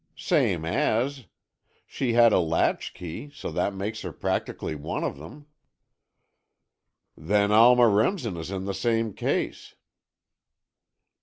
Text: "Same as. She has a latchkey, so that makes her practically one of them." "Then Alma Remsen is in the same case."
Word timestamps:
"Same 0.15 0.65
as. 0.65 1.25
She 1.85 2.13
has 2.13 2.33
a 2.33 2.39
latchkey, 2.39 3.29
so 3.29 3.51
that 3.51 3.75
makes 3.75 4.01
her 4.01 4.11
practically 4.11 4.73
one 4.73 5.03
of 5.03 5.19
them." 5.19 5.45
"Then 7.15 7.51
Alma 7.51 7.87
Remsen 7.87 8.35
is 8.35 8.49
in 8.49 8.65
the 8.65 8.73
same 8.73 9.13
case." 9.13 9.75